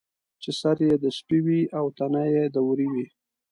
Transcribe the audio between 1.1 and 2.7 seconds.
سپي وي او تنه یې د